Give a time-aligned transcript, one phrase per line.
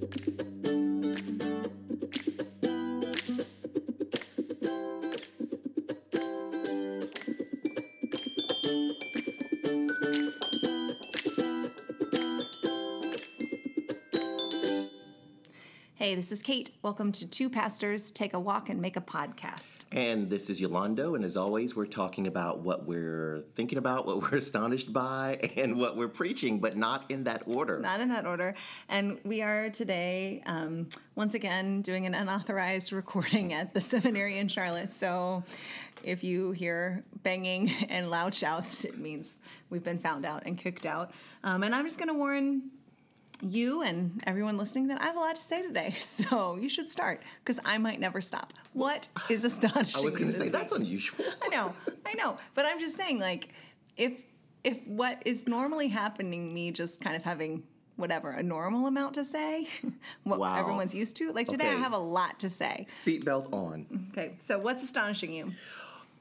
[0.00, 0.39] thank you
[16.00, 16.70] Hey, this is Kate.
[16.80, 19.84] Welcome to Two Pastors Take a Walk and Make a Podcast.
[19.92, 24.22] And this is Yolando, and as always, we're talking about what we're thinking about, what
[24.32, 27.80] we're astonished by, and what we're preaching, but not in that order.
[27.80, 28.54] Not in that order.
[28.88, 34.48] And we are today, um, once again, doing an unauthorized recording at the seminary in
[34.48, 34.92] Charlotte.
[34.92, 35.44] So
[36.02, 40.86] if you hear banging and loud shouts, it means we've been found out and kicked
[40.86, 41.10] out.
[41.44, 42.70] Um, and I'm just going to warn
[43.42, 45.94] you and everyone listening that I have a lot to say today.
[46.00, 48.52] So you should start because I might never stop.
[48.72, 50.00] What is astonishing?
[50.00, 50.52] I was going to say week?
[50.52, 51.24] that's unusual.
[51.42, 51.74] I know,
[52.06, 53.48] I know, but I'm just saying, like,
[53.96, 54.12] if
[54.62, 57.62] if what is normally happening, me just kind of having
[57.96, 59.66] whatever a normal amount to say,
[60.24, 60.58] what Wow.
[60.58, 61.32] everyone's used to.
[61.32, 62.86] Like today, I have a lot to say.
[62.88, 64.08] Seatbelt on.
[64.12, 65.52] Okay, so what's astonishing you?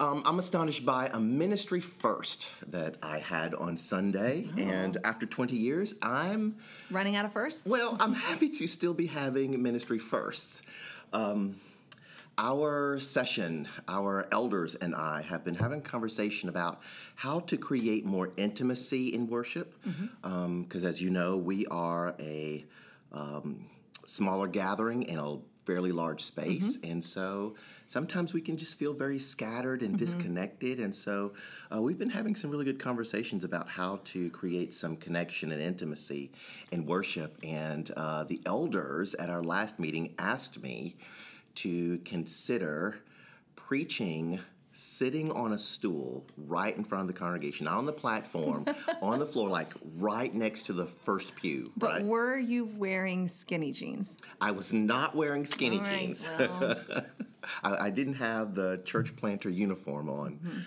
[0.01, 4.61] Um, I'm astonished by a ministry first that I had on Sunday, Oh.
[4.61, 6.55] and after 20 years, I'm
[6.89, 7.65] Running out of firsts?
[7.65, 10.61] Well, I'm happy to still be having ministry firsts.
[11.11, 11.57] Um,
[12.37, 16.79] our session, our elders and I have been having a conversation about
[17.15, 19.75] how to create more intimacy in worship.
[20.23, 22.65] Because, as you know, we are a
[23.11, 23.65] um,
[24.05, 25.37] smaller gathering and a
[25.69, 26.79] fairly large space.
[26.83, 27.53] And so
[27.85, 30.79] sometimes we can just feel very scattered and disconnected.
[30.79, 31.33] And so
[31.71, 35.61] uh, we've been having some really good conversations about how to create some connection and
[35.61, 36.31] intimacy
[36.71, 37.37] in worship.
[37.43, 40.95] And uh, the elders at our last meeting asked me
[41.55, 42.95] to consider
[43.55, 44.39] preaching
[44.79, 48.65] sitting on a stool right in front of the congregation, not on the platform,
[49.01, 51.69] on the floor, like right next to the first pew.
[51.75, 52.05] but right?
[52.05, 54.17] were you wearing skinny jeans?
[54.39, 56.29] I was not wearing skinny right, jeans.
[56.39, 56.81] well,
[57.63, 60.65] I, I didn't have the church planter uniform on.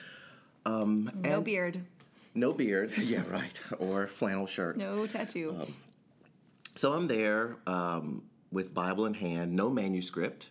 [0.67, 1.81] no beard,
[2.35, 2.93] No beard.
[2.99, 3.59] yeah, right.
[3.79, 4.77] Or flannel shirt.
[4.77, 5.67] no tattoo.
[6.75, 10.51] So I'm there um, with Bible in hand, no manuscript,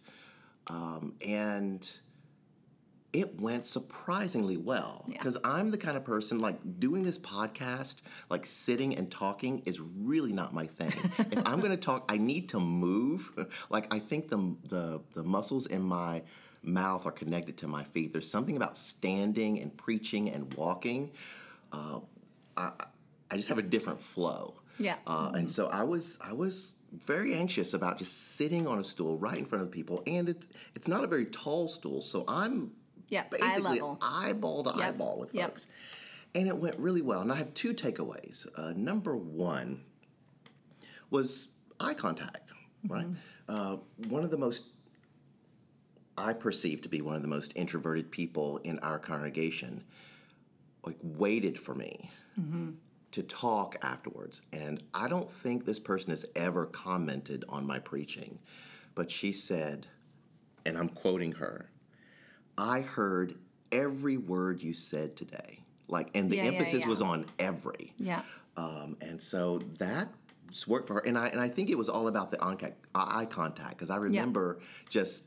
[0.67, 1.87] um, and
[3.13, 5.17] it went surprisingly well Yeah.
[5.17, 7.97] because I'm the kind of person like doing this podcast,
[8.29, 10.93] like sitting and talking is really not my thing.
[11.31, 13.31] if I'm going to talk, I need to move.
[13.69, 16.21] Like I think the the the muscles in my
[16.63, 18.13] mouth are connected to my feet.
[18.13, 21.11] There's something about standing and preaching and walking.
[21.73, 21.99] Uh,
[22.55, 22.71] I,
[23.31, 24.55] I just have a different flow.
[24.77, 24.95] Yeah.
[25.07, 29.17] Uh, and so I was I was very anxious about just sitting on a stool
[29.17, 30.43] right in front of people, and it,
[30.75, 32.71] it's not a very tall stool, so I'm
[33.11, 33.99] Yeah, eye basically level.
[34.01, 35.49] eyeball to Yep, eyeball with yep.
[35.49, 35.67] folks,
[36.33, 37.21] and it went really well.
[37.21, 38.47] And I have two takeaways.
[38.57, 39.83] Uh, number one
[41.11, 41.49] was
[41.79, 42.49] eye contact.
[42.87, 43.13] Right, Mm-hmm.
[43.47, 43.77] uh,
[44.09, 44.63] one of the most
[46.17, 49.83] I perceive to be one of the most introverted people in our congregation,
[50.85, 52.09] like waited for me
[53.11, 54.41] to talk afterwards.
[54.51, 58.39] And I don't think this person has ever commented on my preaching,
[58.95, 59.85] but she said,
[60.65, 61.69] and I'm quoting her,
[62.57, 63.35] I heard
[63.71, 65.59] every word you said today.
[65.87, 66.87] Like, and the Yeah, yeah, emphasis yeah.
[66.87, 67.93] was on every.
[67.97, 68.21] yeah.
[68.57, 70.09] Um, and so that
[70.49, 70.99] just worked for her.
[71.01, 73.95] And I, and I think it was all about the onca- eye contact because I
[73.95, 74.59] remember
[74.89, 75.23] just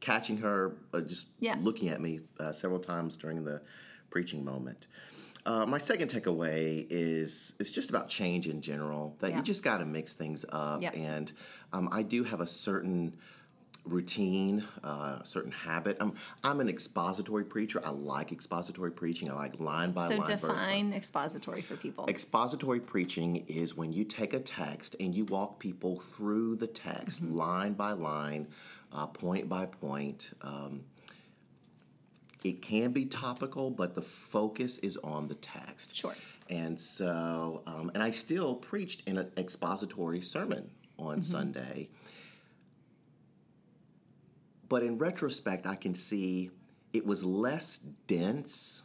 [0.00, 1.56] catching her, uh, just Yeah.
[1.60, 3.62] looking at me uh, several times during the
[4.10, 4.88] preaching moment.
[5.46, 9.14] Uh, my second takeaway is it's just about change in general.
[9.20, 9.36] That Yeah.
[9.38, 10.96] you just got to mix things up, Yep.
[10.96, 11.32] and
[11.72, 13.14] um, I do have a certain
[13.84, 15.96] routine, uh, certain habit.
[16.00, 17.80] I'm I'm an expository preacher.
[17.84, 19.30] I like expository preaching.
[19.30, 20.24] I like line by So line.
[20.26, 22.06] verse by define expository for people.
[22.08, 27.22] Expository preaching is when you take a text and you walk people through the text,
[27.22, 28.48] line by line,
[28.92, 30.32] uh, point by point.
[30.42, 30.82] Um,
[32.42, 35.96] it can be topical, but the focus is on the text.
[35.96, 36.14] Sure.
[36.50, 41.88] And so, um, and I still preached in an expository sermon on Sunday.
[44.68, 46.50] But in retrospect, I can see
[46.92, 48.82] it was less dense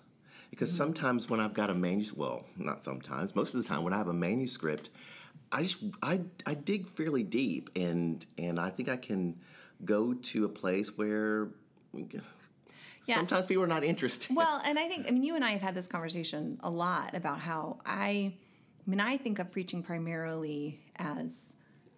[0.50, 3.94] because sometimes when I've got a manuscript, well, not sometimes, most of the time when
[3.94, 4.90] I have a manuscript,
[5.52, 9.40] I just I, I dig fairly deep and and I think I can
[9.86, 11.50] go to a place where
[13.04, 14.36] sometimes people are not interested.
[14.36, 17.16] Well, and I think I mean you and I have had this conversation a lot
[17.16, 18.34] about how I,
[18.86, 21.54] I mean I think of preaching primarily as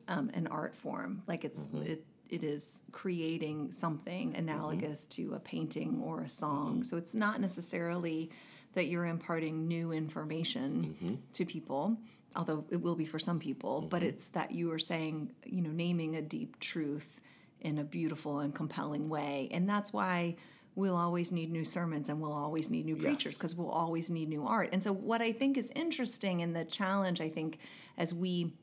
[0.07, 6.01] um, an art form, like it's it it is creating something analogous to a painting
[6.04, 6.81] or a song.
[6.83, 8.30] So it's not necessarily
[8.74, 11.16] that you're imparting new information Mm-hmm.
[11.33, 11.98] to people
[12.33, 15.69] although it will be for some people but it's that you are saying you know
[15.69, 17.19] naming a deep truth
[17.60, 20.34] in a beautiful and compelling way and that's why
[20.75, 23.38] we'll always need new sermons and we'll always need new preachers Yes.
[23.38, 26.63] because we'll always need new art and so what i think is interesting and the
[26.63, 27.60] challenge i think
[27.98, 28.54] as we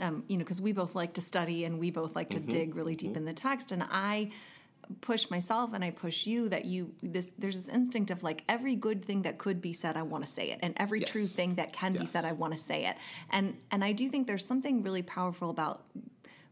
[0.00, 2.74] um, you know, because we both like to study and we both like to dig
[2.74, 3.72] really deep in the text.
[3.72, 4.30] And I
[5.00, 8.74] push myself and I push you that you this there's this instinct of like every
[8.74, 11.54] good thing that could be said, I want to say it, and every true thing
[11.56, 12.96] that can be said, I want to say it.
[13.30, 15.84] And and I do think there's something really powerful about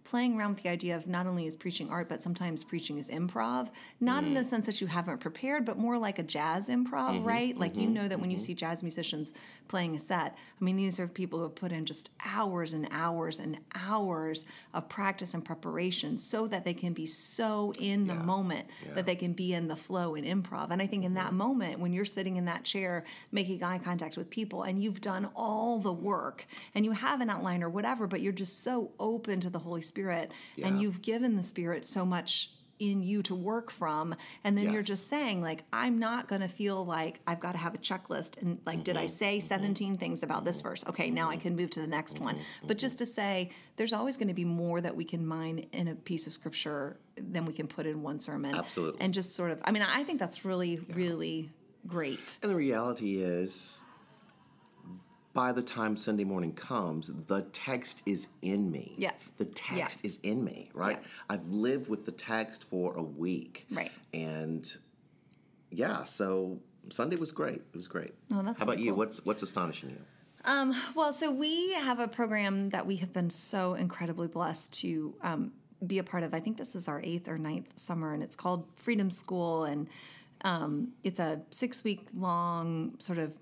[0.08, 3.10] playing around with the idea of not only is preaching art, but sometimes preaching is
[3.10, 3.68] improv.
[4.00, 4.46] Not in the mm.
[4.46, 7.58] sense that you haven't prepared, but more like a jazz improv, mm-hmm, right?
[7.58, 8.44] Like you mm-hmm, know that when you mm-hmm.
[8.44, 9.34] see jazz musicians
[9.68, 12.88] playing a set, I mean, these are people who have put in just hours and
[12.90, 18.14] hours and hours of practice and preparation so that they can be so in the
[18.14, 18.22] Yeah.
[18.22, 18.94] moment Yeah.
[18.94, 20.70] that they can be in the flow in improv.
[20.70, 24.16] And I think in that moment, when you're sitting in that chair making eye contact
[24.16, 28.06] with people and you've done all the work and you have an outline or whatever,
[28.06, 30.68] but you're just so open to the Holy Spirit and Yeah.
[30.82, 32.50] you've given the Spirit so much
[32.80, 34.14] in you to work from
[34.44, 37.58] and then you're just saying like i'm not going to feel like i've got to
[37.58, 39.08] have a checklist and like did i Mm-hmm.
[39.16, 42.36] say 17 things about this verse okay now i can move to the next one
[42.36, 42.68] Mm-hmm.
[42.68, 45.88] but just to say there's always going to be more that we can mine in
[45.88, 49.00] a piece of scripture than we can put in one sermon Absolutely.
[49.00, 51.50] and just sort of i mean i think that's really really
[51.88, 53.82] great And the reality is,
[55.34, 58.94] by the time Sunday morning comes, the text is in me.
[58.96, 59.12] Yeah.
[59.36, 60.98] The text is in me, right?
[61.00, 61.08] Yeah.
[61.30, 63.66] I've lived with the text for a week.
[63.70, 63.92] Right.
[64.12, 64.70] And
[65.70, 66.58] yeah, so
[66.90, 67.56] Sunday was great.
[67.56, 68.14] It was great.
[68.32, 68.90] Oh, that's How about really you?
[68.90, 68.98] cool.
[68.98, 70.00] What's what's astonishing you?
[70.44, 75.14] Um, well, so we have a program that we have been so incredibly blessed to
[75.22, 75.52] um,
[75.86, 76.32] be a part of.
[76.32, 79.88] I think this is our eighth or ninth summer, and it's called Freedom School, and
[80.42, 83.32] um, it's a six week long sort of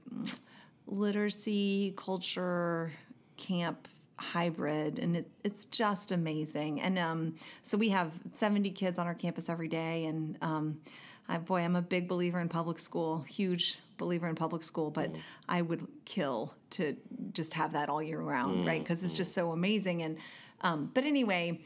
[0.87, 2.93] literacy culture
[3.37, 3.89] camp
[4.19, 6.81] hybrid and it, it's just amazing.
[6.81, 10.79] And um, so we have 70 kids on our campus every day and um,
[11.29, 15.11] I, boy i'm a big believer in public school huge believer in public school but
[15.49, 16.97] i would kill to
[17.33, 18.83] just have that all year round right?
[18.83, 20.03] Because it's just so amazing.
[20.03, 20.19] And
[20.63, 21.61] um, but anyway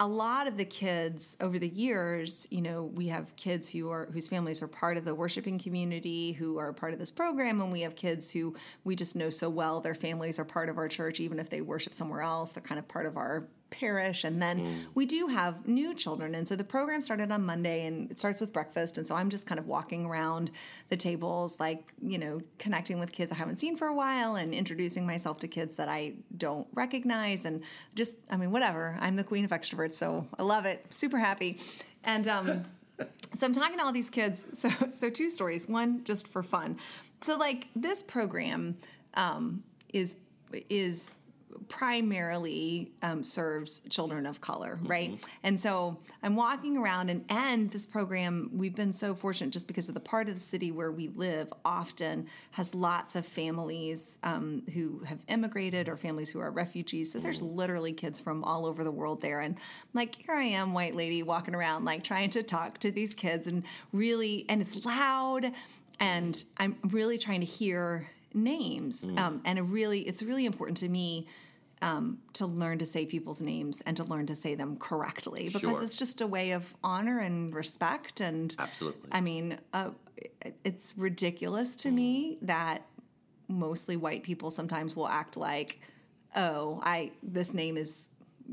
[0.00, 4.06] a- lot of the kids over the years, you know, we have kids who are
[4.12, 7.70] whose families are part of the worshiping community who are part of this program, and
[7.70, 8.54] we have kids who
[8.84, 9.80] we just know so well.
[9.80, 12.52] Their families are part of our church, even if they worship somewhere else.
[12.52, 14.24] They're kind of part of our parish.
[14.24, 18.10] And then we do have new children, and so the program started on Monday, and
[18.10, 18.98] it starts with breakfast.
[18.98, 20.50] And so I'm just kind of walking around
[20.88, 24.54] the tables, like you know, connecting with kids I haven't seen for a while, and
[24.54, 27.62] introducing myself to kids that I don't recognize, and
[27.94, 28.96] just I mean, whatever.
[29.00, 30.84] I'm the queen of extroverts, so I love it.
[30.90, 31.58] Super happy,
[32.04, 32.64] and um,
[33.34, 34.44] so I'm talking to all these kids.
[34.54, 35.68] So so two stories.
[35.68, 36.78] One just for fun.
[37.22, 38.78] So like this program
[39.14, 39.62] um,
[39.92, 40.16] is
[40.70, 41.12] is
[41.68, 45.18] primarily um, serves children of color, right?
[45.42, 49.88] And so I'm walking around, and and this program we've been so fortunate just because
[49.88, 54.62] of the part of the city where we live often has lots of families um,
[54.74, 57.12] who have immigrated or families who are refugees.
[57.12, 59.56] So there's literally kids from all over the world there, and
[59.94, 63.46] like here I am, white lady walking around like trying to talk to these kids,
[63.46, 63.62] and
[63.92, 65.52] really, and it's loud,
[66.00, 70.88] and I'm really trying to hear names um, and it really it's really important to
[70.88, 71.26] me
[71.80, 75.60] um, to learn to say people's names and to learn to say them correctly because
[75.60, 75.82] Sure.
[75.82, 79.08] it's just a way of honor and respect and Absolutely.
[79.12, 79.90] i mean uh,
[80.64, 82.84] it's ridiculous to me that
[83.48, 85.80] mostly white people sometimes will act like
[86.36, 88.08] oh i this name is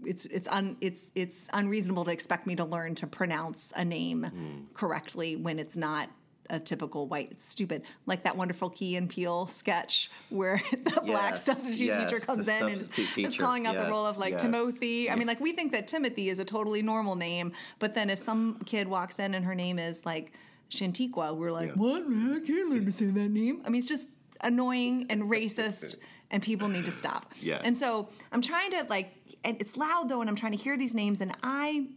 [0.05, 4.67] it's it's un it's it's unreasonable to expect me to learn to pronounce a name
[4.73, 6.09] correctly when it's not
[6.49, 11.31] a typical white it's stupid like that wonderful Key and Peele sketch where the black
[11.31, 14.33] Yes, substitute yes, teacher comes in and substitute is calling out the roll of like
[14.33, 14.41] yes.
[14.41, 15.09] timothy.
[15.09, 18.19] I mean like we think that timothy is a totally normal name but then if
[18.19, 20.33] some kid walks in and her name is like
[20.71, 21.73] shantiqua we're like Yeah.
[21.75, 22.01] what?
[22.03, 23.61] I can't learn to say that name.
[23.65, 24.09] I mean it's just
[24.41, 25.95] annoying and racist
[26.31, 27.33] and people need to stop.
[27.41, 27.61] Yeah.
[27.63, 30.75] and so i'm trying to like and it's loud though and i'm trying to hear
[30.77, 31.87] these names and i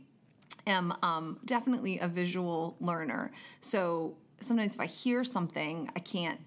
[0.67, 3.33] am um, definitely a visual learner.
[3.61, 6.41] So sometimes if i hear something i can't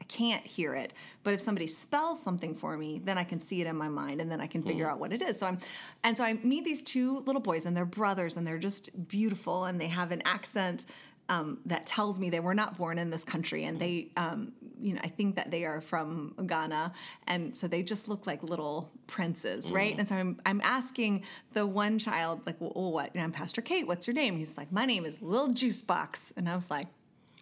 [0.00, 0.92] I can't hear it.
[1.24, 4.20] But if somebody spells something for me, then I can see it in my mind
[4.20, 5.38] and then I can figure out what it is.
[5.38, 5.58] So I'm
[6.04, 9.64] and so I meet these two little boys and they're brothers and they're just beautiful
[9.64, 10.86] and they have an accent
[11.28, 14.94] um, that tells me they were not born in this country and they um, you
[14.94, 16.92] know I think that they are from Ghana
[17.26, 19.98] and so they just look like little princes, right?
[19.98, 23.12] And so I'm I'm asking the one child like, well, well, what?
[23.14, 23.86] And I'm Pastor Kate.
[23.86, 24.36] What's your name?
[24.36, 26.86] He's like, my name is Lil Juice Box, and I was like,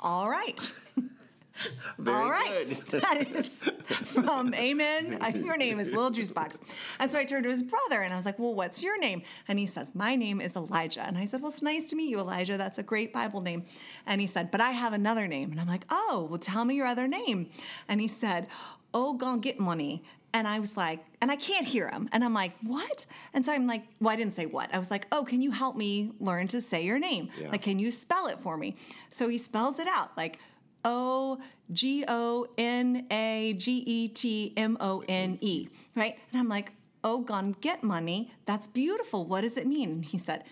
[0.04, 0.72] all right.
[1.98, 2.82] Very All right.
[2.90, 3.02] good.
[3.02, 3.70] that is
[4.06, 5.18] from Amen.
[5.44, 6.58] Your name is Little Juice Box.
[6.98, 9.22] And so I turned to his brother and I was like, Well, what's your name?
[9.46, 11.02] And he says, My name is Elijah.
[11.02, 12.56] And I said, Well, it's nice to meet you, Elijah.
[12.56, 13.64] That's a great Bible name.
[14.04, 15.52] And he said, But I have another name.
[15.52, 17.48] And I'm like, Oh, well, tell me your other name.
[17.88, 18.48] And he said,
[18.92, 20.02] Oh, gonna get money.
[20.34, 22.08] And I was like, and I can't hear him.
[22.12, 23.06] And I'm like, what?
[23.32, 24.74] And so I'm like, well, I didn't say what.
[24.74, 27.30] I was like, oh, can you help me learn to say your name?
[27.40, 27.50] Yeah.
[27.50, 28.74] Like, can you spell it for me?
[29.10, 30.40] So he spells it out like
[30.84, 31.38] O
[31.72, 36.18] G O N A G E T M O N E, right?
[36.32, 36.72] And I'm like,
[37.04, 38.32] oh, gone get money.
[38.44, 39.24] That's beautiful.
[39.24, 39.90] What does it mean?
[39.90, 40.42] And he said,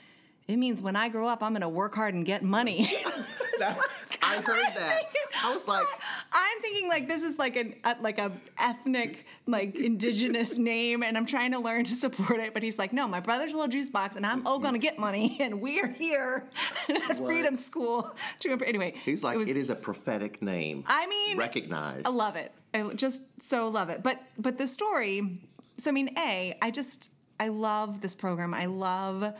[0.47, 2.89] it means when I grow up, I'm going to work hard and get money.
[3.63, 3.79] That-
[4.23, 5.11] I heard that.
[5.45, 5.87] I was like,
[6.33, 11.17] I'm thinking like this is like an uh, like a ethnic like indigenous name, and
[11.19, 12.55] I'm trying to learn to support it.
[12.55, 14.99] But he's like, no, my brother's a little juice box, and I'm all gonna get
[14.99, 16.49] money, and we're here
[16.89, 18.95] at Freedom School to anyway.
[19.05, 20.85] he's like, it was- it is a prophetic name.
[20.87, 22.03] I mean, recognize.
[22.05, 22.53] I love it.
[22.75, 24.03] I just so love it.
[24.03, 25.41] But but the story.
[25.79, 28.55] So I mean, a I just I love this program.
[28.55, 29.35] I love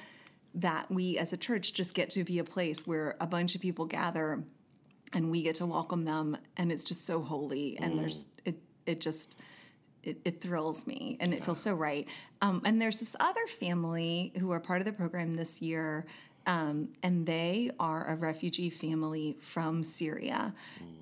[0.55, 3.61] that we as a church just get to be a place where a bunch of
[3.61, 4.43] people gather
[5.13, 9.01] and we get to welcome them and it's just so holy and there's it it
[9.01, 9.37] just
[10.03, 12.09] it, it thrills me and it feels so right.
[12.41, 16.07] Um, and there's this other family who are part of the program this year
[16.45, 20.53] um, and they are a refugee family from syria.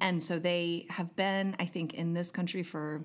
[0.03, 3.03] And so they have been i think in this country for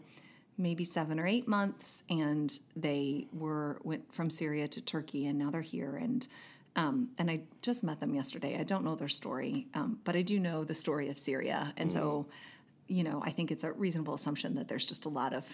[0.58, 5.50] maybe seven or eight months and they were went from syria to turkey and now
[5.50, 6.28] they're here and
[6.76, 8.58] um, and I just met them yesterday.
[8.60, 11.74] I don't know their story, um, but I do know the story of Syria.
[11.78, 12.26] And so,
[12.88, 15.46] you know, I think it's a reasonable assumption that there's just a lot of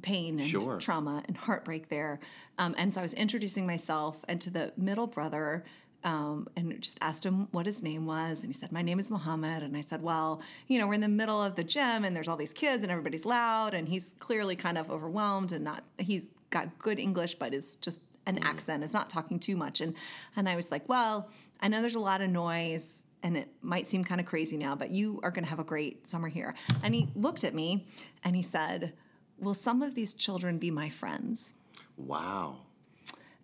[0.00, 0.78] pain and Sure.
[0.78, 2.20] trauma and heartbreak there.
[2.56, 5.64] Um, and so I was introducing myself and to the middle brother.
[6.04, 9.08] Um, and just asked him what his name was, and he said, "My name is
[9.08, 12.16] Mohammed." And I said, "Well, you know, we're in the middle of the gym, and
[12.16, 15.84] there's all these kids, and everybody's loud, and he's clearly kind of overwhelmed, and not.
[15.98, 19.94] He's got good English, but is just an accent, is not talking too much." And
[20.34, 21.30] and I was like, "Well,
[21.60, 24.74] I know there's a lot of noise, and it might seem kind of crazy now,
[24.74, 27.86] but you are going to have a great summer here." And he looked at me,
[28.24, 28.92] and he said,
[29.38, 31.52] "Will some of these children be my friends?"
[31.96, 32.56] wow.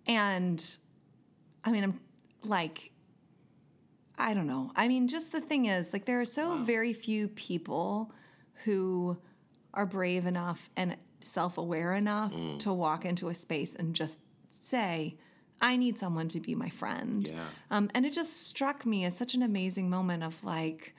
[0.06, 0.64] And
[1.64, 2.00] I mean, I'm
[2.48, 2.90] like,
[4.16, 4.72] I don't know.
[4.74, 8.12] I mean, just the thing is, like, there are so very few people
[8.64, 9.16] who
[9.74, 14.18] are brave enough and self aware enough to walk into a space and just
[14.50, 15.16] say,
[15.60, 17.26] I need someone to be my friend.
[17.26, 17.46] Yeah.
[17.70, 20.94] Um, and it just struck me as such an amazing moment of like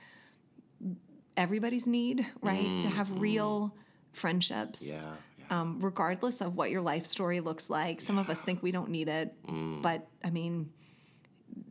[1.36, 2.80] everybody's need, right?
[2.80, 3.74] To have real
[4.12, 4.86] friendships.
[4.86, 5.02] Yeah.
[5.38, 5.60] yeah.
[5.60, 8.00] Um, regardless of what your life story looks like.
[8.00, 9.34] Some of us think we don't need it,
[9.82, 10.70] but I mean,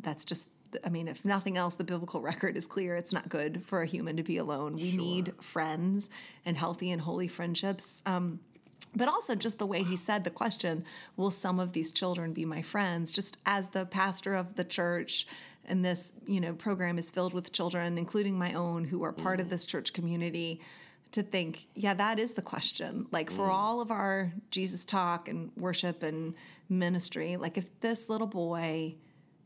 [0.01, 0.50] that's just.
[0.84, 2.96] I mean, if nothing else, the biblical record is clear.
[2.96, 4.75] It's not good for a human to be alone.
[4.75, 6.10] We need friends
[6.46, 8.03] and healthy and holy friendships.
[8.05, 8.39] Um,
[8.96, 10.84] but also just the way he said the question
[11.15, 15.27] will some of these children be my friends just as the pastor of the church
[15.65, 19.39] and this you know program is filled with children including my own who are part
[19.39, 20.60] of this church community
[21.12, 25.51] to think yeah that is the question like for all of our jesus talk and
[25.58, 26.34] worship and
[26.69, 28.96] ministry like if this little boy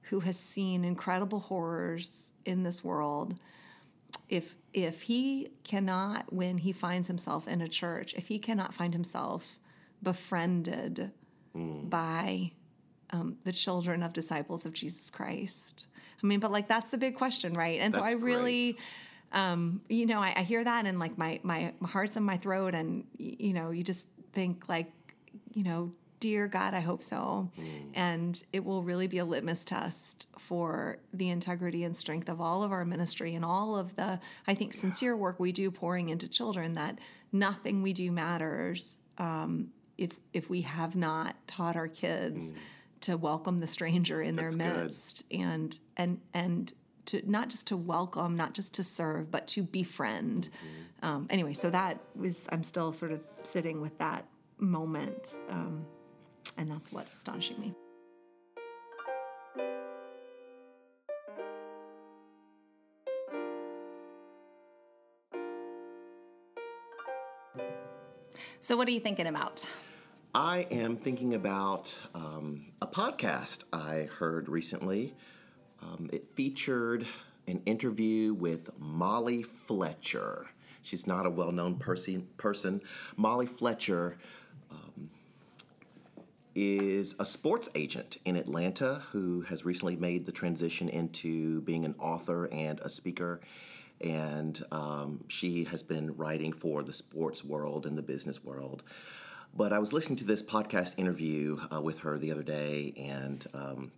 [0.03, 3.35] who has seen incredible horrors in this world
[4.29, 8.93] if if he cannot when he finds himself in a church if he cannot find
[8.93, 9.59] himself
[10.01, 11.11] befriended
[11.55, 12.51] by
[13.11, 15.87] um, the children of disciples of jesus christ.
[16.21, 17.79] I mean but like that's the big question right?
[17.79, 18.77] And so That's i really
[19.31, 22.37] um, you know I, I hear that and like my my my heart's in my
[22.37, 24.91] throat and you know you just think like
[25.53, 25.91] you know
[26.23, 27.51] dear god i hope so.
[27.93, 32.63] And it will really be a litmus test for the integrity and strength of all
[32.63, 36.29] of our ministry and all of the i think sincere work we do pouring into
[36.29, 36.97] children that
[37.33, 42.53] nothing we do matters um, if if we have not taught our kids
[43.01, 44.83] to welcome the stranger in their That's good.
[44.83, 46.71] midst and and and
[47.07, 50.47] to not just to welcome not just to serve but to befriend.
[51.01, 54.25] Um, anyway so that was i'm still sort of sitting with that
[54.57, 55.85] moment um,
[56.57, 57.73] and that's what's astonishing me
[68.61, 69.65] so what are you thinking about
[70.35, 75.13] I am thinking about um, a podcast I heard recently.
[75.79, 77.05] Um, it featured
[77.45, 80.47] an interview with Molly Fletcher.
[80.81, 82.81] She's not a well known person.
[83.15, 84.17] Molly Fletcher
[86.55, 91.95] is a sports agent in Atlanta who has recently made the transition into being an
[91.99, 93.41] author and a speaker.
[94.01, 98.83] and um, she has been writing for the sports world and the business world.
[99.55, 103.45] But I was listening to this podcast interview uh, with her the other day, and
[103.53, 103.91] um,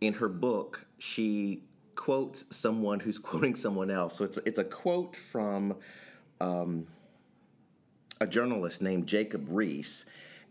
[0.00, 1.62] in her book, she
[1.94, 4.18] quotes someone who's quoting someone else.
[4.18, 5.76] So it's it's a quote from
[6.40, 6.86] um,
[8.20, 10.04] a journalist named Jacob Riis,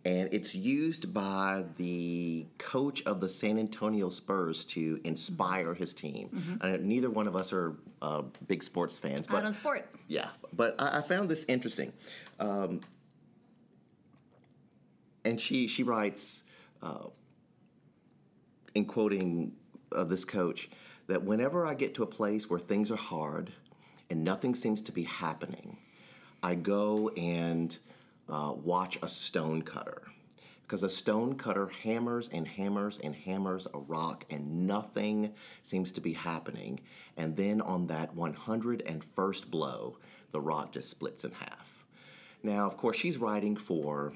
[0.06, 6.60] and it's used by the coach of the San Antonio Spurs to inspire his team.
[6.62, 9.90] Uh, neither one of us are uh, big sports fans, I but don't sport.
[10.08, 11.92] yeah, but I, I found this interesting.
[12.40, 12.82] Um,
[15.26, 16.44] and she she writes,
[16.84, 17.08] uh,
[18.76, 19.54] in quoting
[19.92, 20.70] uh, this coach,
[21.08, 23.52] that whenever I get to a place where things are hard
[24.12, 25.78] and nothing seems to be happening,
[26.44, 27.76] I go and
[28.30, 30.04] uh, watch a stone cutter.
[30.64, 36.02] Because a stone cutter hammers and hammers and hammers a rock and nothing seems to
[36.02, 36.80] be happening.
[37.18, 40.00] And then on that 101st blow,
[40.32, 41.86] the rock just splits in half.
[42.42, 44.14] Now, of course, she's writing for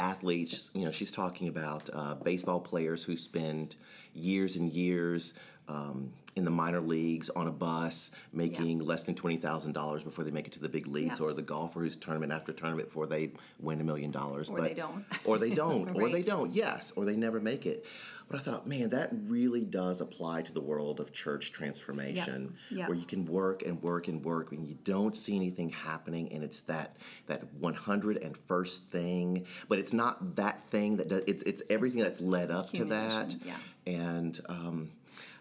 [0.00, 0.70] athletes.
[0.74, 3.76] You know, she's talking about uh, baseball players who spend
[4.14, 5.34] years and years
[5.68, 10.24] um, in the minor leagues on a bus, making less than twenty thousand dollars before
[10.24, 11.26] they make it to the big leagues, Yeah.
[11.26, 14.48] or the golfer who's tournament after tournament before they win a million dollars.
[14.48, 15.04] Or they don't.
[15.24, 15.90] Or they don't.
[15.96, 16.50] Or they don't.
[16.52, 16.92] Yes.
[16.96, 17.84] Or they never make it.
[18.30, 22.88] But I thought, man, that really does apply to the world of church transformation, Yep.
[22.90, 26.44] where you can work and work and work and you don't see anything happening, and
[26.44, 26.96] it's that
[27.26, 31.22] that 101st thing, but it's not that thing that does.
[31.26, 34.90] It's it's everything that's led up to that, Accumulation, and um,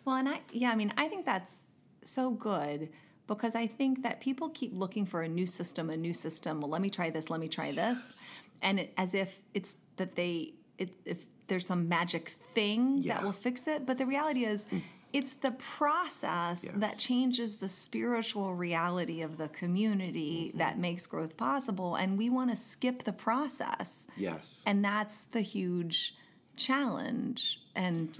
[0.08, 1.64] Well, and I, yeah, I mean, I think that's
[2.06, 2.88] so good
[3.28, 6.62] because I think that people keep looking for a new system, a new system.
[6.62, 8.24] Well, let me try this, let me try this.
[8.62, 13.16] And it, as if it's that they, it, if there's some magic thing Yeah.
[13.16, 13.86] that will fix it.
[13.86, 14.82] But the reality is, mm.
[15.12, 20.60] it's the process that changes the spiritual reality of the community mm-hmm.
[20.60, 21.96] that makes growth possible.
[21.96, 24.08] And we want to skip the process.
[24.16, 24.64] yes.
[24.66, 26.16] And that's the huge
[26.56, 27.60] challenge.
[27.76, 28.18] And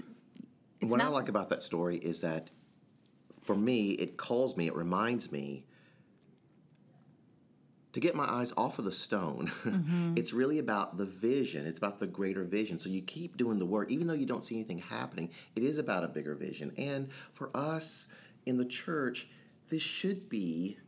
[0.80, 2.50] it's what I like about that story is that
[3.42, 5.64] for me, it calls me, it reminds me
[7.92, 9.50] to get my eyes off of the stone.
[9.64, 10.14] Mm-hmm.
[10.16, 12.78] it's really about the vision, it's about the greater vision.
[12.78, 15.78] So you keep doing the work, even though you don't see anything happening, it is
[15.78, 16.72] about a bigger vision.
[16.78, 18.06] And for us
[18.46, 19.28] in the church,
[19.68, 20.78] this should be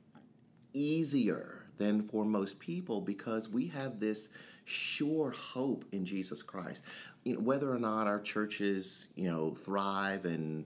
[0.73, 4.29] easier than for most people because we have this
[4.71, 6.83] sure hope in Jesus Christ.
[7.25, 10.65] You know, whether or not our churches, you know, thrive and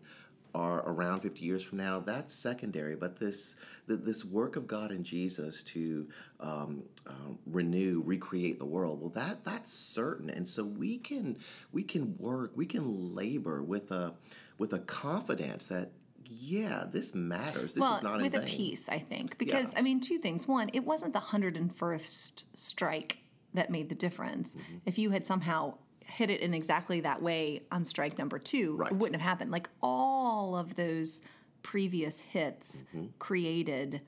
[0.54, 2.94] are around 50 years from now, that's secondary.
[2.94, 6.08] But this this work of God in Jesus to
[6.40, 10.30] um, um, renew, recreate the world, well, that that's certain.
[10.30, 11.38] And so we can
[11.72, 14.14] we can work, we can labor with a
[14.58, 15.90] with a confidence that
[16.26, 17.74] yeah, this matters.
[17.74, 19.78] This well, is not with a piece, I think, because Yeah.
[19.80, 20.48] I mean, two things.
[20.48, 23.18] One, it wasn't the hundred and first strike
[23.54, 24.52] that made the difference.
[24.52, 24.76] Mm-hmm.
[24.86, 28.90] If you had somehow hit it in exactly that way on strike number two, Right.
[28.92, 29.50] it wouldn't have happened.
[29.50, 31.22] Like all of those
[31.62, 33.06] previous hits Mm-hmm.
[33.18, 34.00] created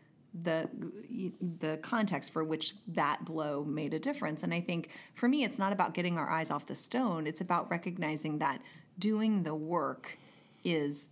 [0.42, 0.68] the
[1.60, 5.58] the context for which that blow made a difference and i think for me it's
[5.58, 8.60] not about getting our eyes off the stone it's about recognizing that
[8.98, 10.18] doing the work
[10.62, 11.08] is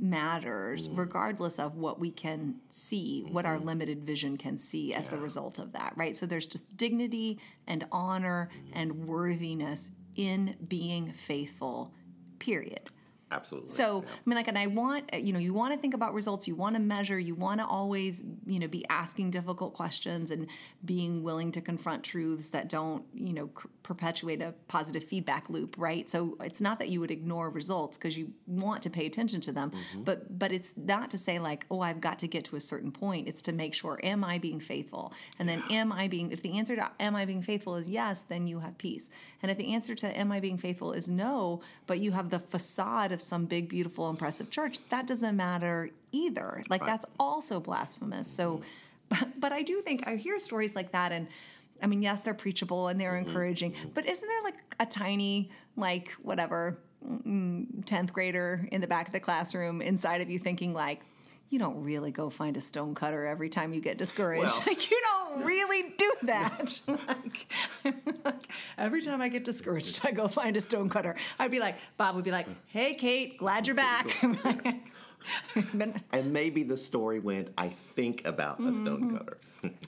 [0.00, 0.96] matters mm.
[0.96, 3.66] regardless of what we can see what our mm-hmm.
[3.66, 6.16] limited vision can see as the result of that right?
[6.16, 8.70] So there's just dignity and honor mm.
[8.72, 11.92] and worthiness in being faithful
[12.38, 12.90] period
[13.30, 13.68] Absolutely.
[13.68, 14.12] so yeah.
[14.12, 16.54] I mean, like, and I want you know, you want to think about results, you
[16.54, 20.46] want to measure, you want to always you know be asking difficult questions and
[20.84, 25.76] being willing to confront truths that don't you know cr- perpetuate a positive feedback loop,
[25.78, 26.08] right?
[26.08, 29.52] So it's not that you would ignore results because you want to pay attention to
[29.52, 30.02] them, mm-hmm.
[30.02, 32.92] but but it's not to say like, oh, I've got to get to a certain
[32.92, 33.28] point.
[33.28, 35.12] It's to make sure, am I being faithful?
[35.38, 36.32] And then, am I being?
[36.32, 39.08] If the answer to am I being faithful is yes, then you have peace.
[39.42, 42.38] And if the answer to am I being faithful is no, but you have the
[42.38, 46.62] facade of some big, beautiful, impressive church, that doesn't matter either.
[46.68, 48.30] Like that's also blasphemous.
[48.30, 48.62] So,
[49.08, 49.30] but, mm-hmm.
[49.40, 51.28] but I do think I hear stories like that, and
[51.82, 53.28] I mean, yes, they're preachable and they're mm-hmm.
[53.28, 53.88] encouraging, mm-hmm.
[53.94, 59.12] but isn't there like a tiny, like whatever, mm, tenth grader in the back of
[59.12, 61.02] the classroom inside of you thinking like.
[61.50, 64.44] You don't really go find a stone cutter every time you get discouraged.
[64.44, 66.80] Well- like you don't really do that.
[66.88, 67.52] like,
[68.24, 71.16] like, every time I get discouraged, I go find a stone cutter.
[71.38, 74.06] I'd be like, Bob would be like, "Hey, Kate, glad you're back."
[75.56, 79.38] I'm like, and maybe the story went, I think about a stonecutter.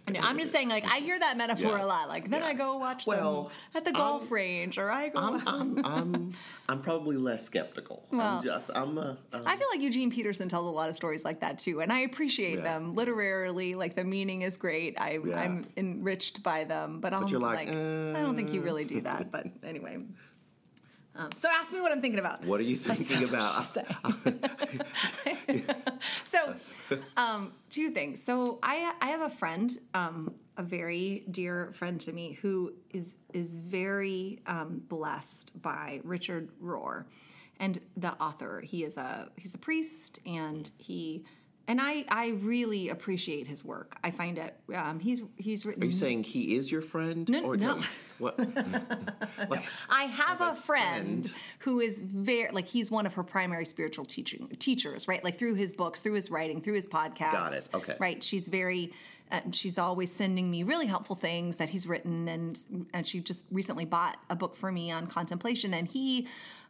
[0.08, 1.84] I know, I'm just saying, like I hear that metaphor Yes.
[1.84, 2.08] a lot.
[2.08, 2.58] Like then I Yes.
[2.58, 5.18] go watch Well, them at the golf range, or I go.
[5.20, 6.32] I'm, I'm, I'm,
[6.68, 8.04] I'm probably less skeptical.
[8.10, 10.96] Well, I'm just, I'm a, um, I feel like Eugene Peterson tells a lot of
[10.96, 12.62] stories like that too, and I appreciate Yeah.
[12.64, 13.74] them literarily.
[13.76, 15.00] Like the meaning is great.
[15.00, 15.38] I, Yeah.
[15.40, 17.72] I'm enriched by them, but I'm you're like, I
[18.22, 19.30] don't think you really do that.
[19.30, 19.98] But anyway,
[21.20, 22.42] um, so ask me what I'm thinking about.
[22.44, 23.52] what are you thinking about?
[26.24, 26.54] so
[27.16, 32.12] um, two things so i i have a friend um, a very dear friend to
[32.12, 37.04] me who is is very um, blessed by richard rohr
[37.58, 41.24] and the author he is a he's a priest and he
[41.70, 43.96] and I, I really appreciate his work.
[44.02, 44.56] I find it.
[44.74, 45.84] Um, he's he's written.
[45.84, 47.28] Are you saying he is your friend?
[47.28, 47.80] No, no.
[48.18, 48.36] What?
[49.48, 51.34] like, I have a friend, friend.
[51.60, 55.22] who is very like he's one of her primary spiritual teaching teachers, right?
[55.22, 57.32] Like through his books, through his writing, through his podcasts.
[57.32, 57.68] Got it.
[57.72, 57.96] Okay.
[58.00, 58.22] Right.
[58.22, 58.92] She's very.
[59.30, 63.44] Uh, she's always sending me really helpful things that he's written, and and she just
[63.50, 66.26] recently bought a book for me on contemplation, and he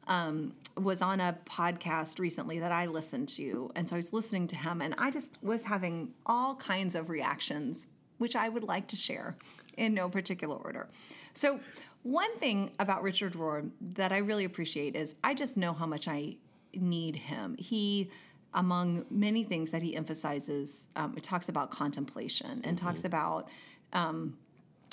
[0.08, 4.46] um, was on a podcast recently that I listened to, and so I was listening
[4.48, 7.86] to him, and I just was having all kinds of reactions,
[8.18, 9.36] which I would like to share
[9.76, 10.88] in no particular order.
[11.34, 11.60] So,
[12.02, 16.08] one thing about Richard Rohr that I really appreciate is I just know how much
[16.08, 16.36] I
[16.74, 17.56] need him.
[17.58, 18.10] He,
[18.54, 22.86] among many things that he emphasizes, um, it talks about contemplation and mm-hmm.
[22.86, 23.48] talks about
[23.92, 24.36] um,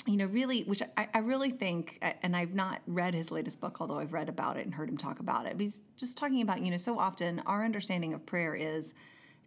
[0.06, 3.80] you know, really, which I, I really think, and I've not read his latest book,
[3.80, 5.52] although I've read about it and heard him talk about it.
[5.52, 8.94] But he's just talking about, you know, so often our understanding of prayer is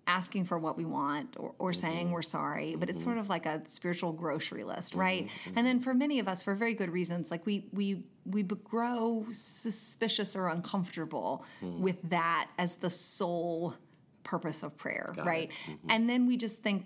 [0.07, 1.79] asking for what we want or, or mm-hmm.
[1.79, 3.11] saying we're sorry, but it's mm-hmm.
[3.11, 5.29] sort of like a spiritual grocery list, right?
[5.55, 9.25] And then for many of us, for very good reasons, like we we we grow
[9.31, 11.79] suspicious or uncomfortable mm.
[11.79, 13.75] with that as the sole
[14.23, 15.49] purpose of prayer, right?
[15.65, 15.87] Mm-hmm.
[15.89, 16.85] And then we just think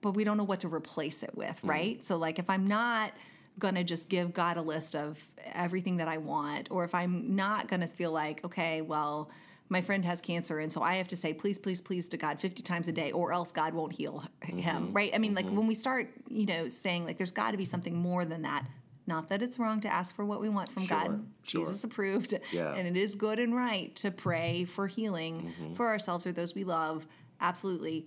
[0.00, 1.70] but we don't know what to replace it with, mm-hmm.
[1.70, 2.04] right?
[2.04, 3.12] So, like, if I'm not
[3.58, 5.18] going to just give God a list of
[5.52, 9.30] everything that I want, or if I'm not going to feel like, okay, well,
[9.68, 12.40] my friend has cancer, and so I have to say, please, please, please to God
[12.40, 14.92] 50 times a day, or else God won't heal him, mm-hmm.
[14.92, 15.10] right?
[15.14, 17.94] I mean, like, when we start, you know, saying, like, there's got to be something
[17.94, 18.66] more than that.
[19.10, 21.26] Not that it's wrong to ask for what we want from God.
[21.42, 21.60] sure.
[21.60, 22.34] Jesus approved.
[22.52, 22.72] Yeah.
[22.74, 24.72] And it is good and right to pray mm-hmm.
[24.72, 25.74] for healing mm-hmm.
[25.74, 27.06] for ourselves or those we love.
[27.40, 28.06] Absolutely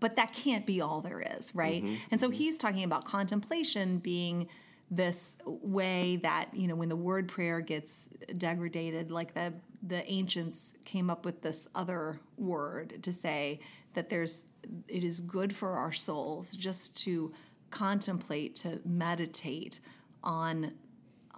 [0.00, 1.84] but that can't be all there is, right?
[1.84, 4.48] Mm-hmm, and so he's talking about contemplation being
[4.90, 10.74] this way that you know when the word prayer gets degraded like the the ancients
[10.84, 13.58] came up with this other word to say
[13.94, 14.44] that there's
[14.86, 17.32] it is good for our souls just to
[17.70, 19.80] contemplate to meditate
[20.26, 20.72] on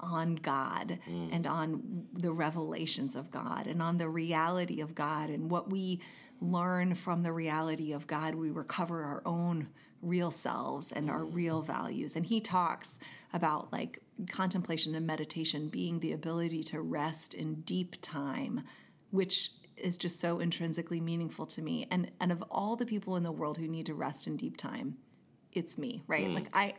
[0.01, 1.29] on God mm.
[1.35, 6.01] and on the revelations of God and on the reality of God and what we
[6.40, 8.37] learn from the reality of God.
[8.37, 9.68] We recover our own
[10.01, 11.35] real selves and our mm.
[11.35, 12.16] real values.
[12.16, 12.98] And he talks
[13.33, 18.62] about like contemplation and meditation being the ability to rest in deep time,
[19.11, 21.87] which is just so intrinsically meaningful to me.
[21.90, 24.57] And and of all the people in the world who need to rest in deep
[24.57, 24.96] time,
[25.53, 26.27] it's me, right?
[26.27, 26.35] Mm.
[26.35, 26.74] Like I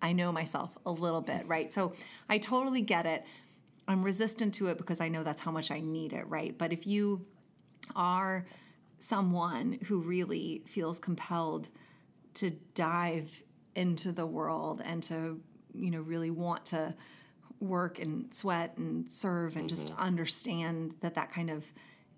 [0.00, 1.72] I know myself a little bit, right?
[1.72, 1.92] So
[2.28, 3.24] I totally get it.
[3.86, 6.56] I'm resistant to it because I know that's how much I need it, right?
[6.56, 7.24] But if you
[7.96, 8.46] are
[9.00, 11.68] someone who really feels compelled
[12.34, 13.42] to dive
[13.74, 15.40] into the world and to,
[15.74, 16.94] you know, really want to
[17.60, 20.00] work and sweat and serve and just mm-hmm.
[20.00, 21.64] understand that that kind of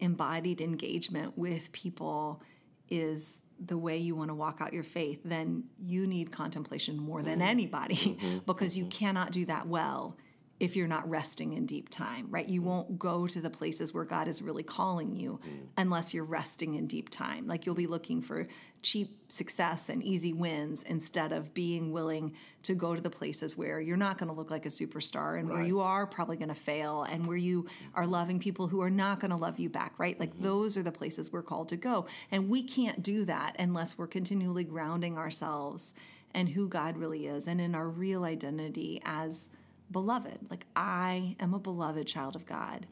[0.00, 2.42] embodied engagement with people
[2.88, 7.23] is the way you want to walk out your faith, then you need contemplation more
[7.23, 7.49] than mm-hmm.
[7.49, 8.38] anybody mm-hmm.
[8.46, 8.90] because you mm-hmm.
[8.99, 10.16] cannot do that well
[10.61, 12.46] if you're not resting in deep time, right?
[12.46, 12.66] You mm.
[12.66, 15.66] won't go to the places where God is really calling you mm.
[15.79, 17.49] unless you're resting in deep time.
[17.49, 17.90] Like you'll be mm.
[17.90, 18.46] looking for
[18.83, 23.81] cheap success and easy wins instead of being willing to go to the places where
[23.81, 26.55] you're not going to look like a superstar and where you are probably going to
[26.55, 29.94] fail and where you are loving people who are not going to love you back,
[29.99, 30.18] right?
[30.20, 30.44] Like mm-hmm.
[30.44, 32.07] those are the places we're called to go.
[32.31, 35.94] And we can't do that unless we're continually grounding ourselves
[36.35, 39.49] and who God really is and in our real identity as
[39.90, 40.50] beloved.
[40.50, 42.87] Like I am a beloved child of God.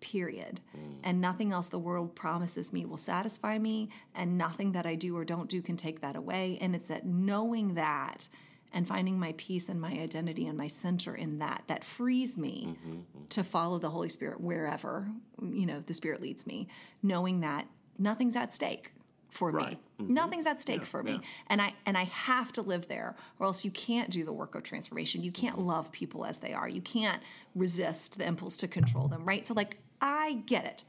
[0.00, 0.60] Period.
[0.72, 0.92] Hmm.
[1.04, 5.16] And nothing else the world promises me will satisfy me, and nothing that I do
[5.16, 6.58] or don't do can take that away.
[6.60, 8.28] And it's at knowing that
[8.72, 12.68] and finding my peace and my identity and my center in that that frees me
[12.70, 13.26] mm-hmm, mm-hmm.
[13.28, 15.08] to follow the Holy Spirit wherever
[15.42, 16.68] you know the Spirit leads me,
[17.02, 17.66] knowing that
[17.98, 18.90] nothing's at stake
[19.32, 19.78] for Right.
[19.98, 20.06] me.
[20.12, 21.20] Nothing's at stake for me.
[21.48, 24.54] And I and I have to live there or else you can't do the work
[24.54, 25.22] of transformation.
[25.22, 26.68] You can't love people as they are.
[26.68, 27.22] You can't
[27.54, 29.46] resist the impulse to control them, right?
[29.46, 30.84] So like I get it.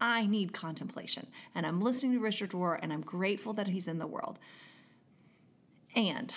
[0.00, 1.26] I need contemplation.
[1.54, 4.38] And I'm listening to Richard Rohr and I'm grateful that he's in the world.
[5.96, 6.34] And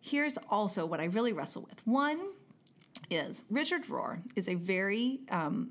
[0.00, 1.86] here's also what I really wrestle with.
[1.86, 2.20] One
[3.10, 5.70] is Richard Rohr is a very, um,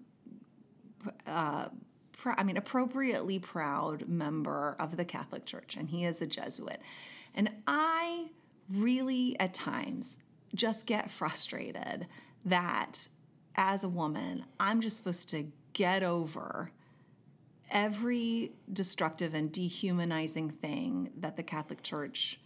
[1.27, 1.67] uh,
[2.21, 6.79] pr- I mean, appropriately proud member of the Catholic Church, and he is a Jesuit.
[7.33, 8.27] And I
[8.69, 10.17] really, at times,
[10.53, 12.07] just get frustrated
[12.45, 13.07] that
[13.55, 16.71] as a woman, I'm just supposed to get over
[17.69, 22.39] every destructive and dehumanizing thing that the Catholic Church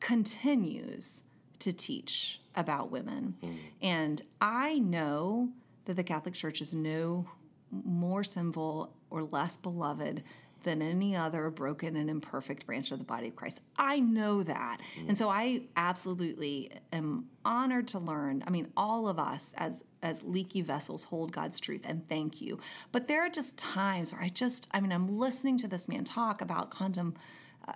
[0.00, 1.24] continues
[1.58, 3.34] to teach about women.
[3.42, 3.56] Mm.
[3.82, 5.48] And I know
[5.84, 7.26] that the Catholic Church is no
[7.72, 10.22] more sinful or less beloved
[10.62, 13.60] than any other broken and imperfect branch of the body of Christ.
[13.76, 14.78] I know that.
[14.98, 15.08] Mm.
[15.08, 18.44] And so I absolutely am honored to learn.
[18.46, 22.58] I mean, all of us as as leaky vessels hold God's truth and thank you.
[22.90, 26.04] But there are just times where I just I mean, I'm listening to this man
[26.04, 27.14] talk about contem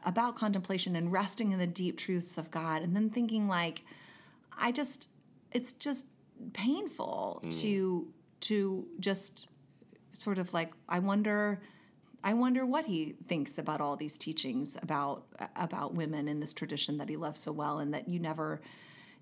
[0.05, 3.83] about contemplation and resting in the deep truths of God and then thinking like
[4.59, 5.11] I just
[5.53, 6.07] it's just
[6.53, 7.61] painful mm.
[7.61, 8.09] to
[8.40, 9.49] to just
[10.20, 11.61] sort of like I wonder
[12.24, 15.24] I wonder what he thinks about all these teachings about
[15.55, 18.61] about women in this tradition that he loves so well and that you never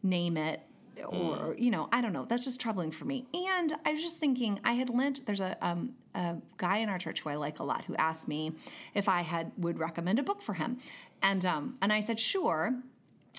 [0.03, 0.61] name it
[1.07, 1.61] or mm.
[1.61, 2.25] you know i don't know.
[2.25, 3.27] That's just troubling for me.
[3.35, 6.99] And i was just thinking i had lent there's a, um, a guy in our
[6.99, 8.53] church who i like a lot who asked me
[8.95, 10.79] if i had would recommend a book for him.
[11.23, 12.75] And um, and i said sure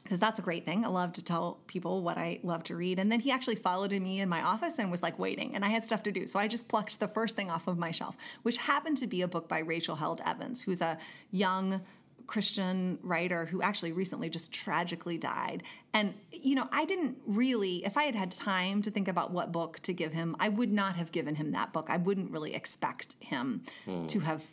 [0.06, 0.86] because that's a great thing.
[0.86, 3.00] I love to tell people what I love to read.
[3.00, 5.70] And then he actually followed me in my office and was like waiting, and I
[5.70, 6.28] had stuff to do.
[6.28, 9.24] So I just plucked the first thing off of my shelf, which happened to be
[9.24, 11.00] a book by Rachel Held Evans, who's a
[11.32, 11.82] young
[12.28, 15.63] Christian writer who actually recently just tragically died.
[15.94, 19.52] And, you know, I didn't really, if I had had time to think about what
[19.52, 21.88] book to give him, I would not have given him that book.
[21.89, 24.06] I wouldn't really expect him hmm.
[24.06, 24.44] to have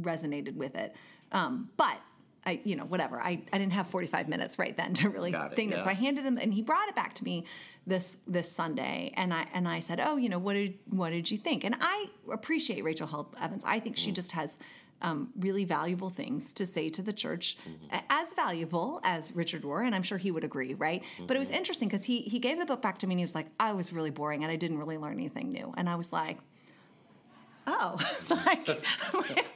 [0.00, 0.94] resonated with it.
[1.32, 1.98] Um, but
[2.46, 3.20] I, you know, whatever.
[3.20, 5.72] I, I didn't have 45 minutes right then to really it, think.
[5.72, 5.78] Yeah.
[5.78, 7.44] So I handed him, and he brought it back to me
[7.86, 11.30] this this Sunday, and I and I said, oh, you know, what did what did
[11.30, 11.64] you think?
[11.64, 13.64] And I appreciate Rachel Held Evans.
[13.66, 13.98] I think mm.
[13.98, 14.58] she just has
[15.02, 17.96] um, really valuable things to say to the church, mm-hmm.
[18.10, 21.02] as valuable as Richard Rohr, and I'm sure he would agree, right?
[21.02, 21.26] Mm-hmm.
[21.26, 21.56] But it was mm-hmm.
[21.58, 23.72] interesting because he he gave the book back to me, and he was like, I
[23.72, 26.38] was really boring, and I didn't really learn anything new, and I was like
[27.70, 27.96] oh
[28.30, 28.68] like,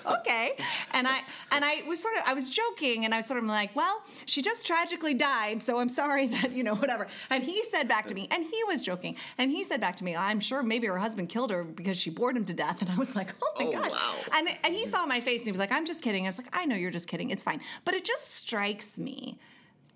[0.07, 0.53] okay.
[0.92, 3.44] And i and i was sort of i was joking and i was sort of
[3.44, 7.07] like well she just tragically died so i'm sorry that you know whatever.
[7.31, 10.05] And he said back to me and he was joking and he said back to
[10.05, 12.81] me i'm sure maybe her husband killed her because she bored him to death.
[12.85, 13.92] And i was like oh my oh, gosh.
[13.92, 14.14] wow.
[14.35, 16.24] and and he saw my face and he was like i'm just kidding.
[16.24, 17.31] I was like i know you're just kidding.
[17.31, 17.61] It's fine.
[17.85, 19.38] But it just strikes me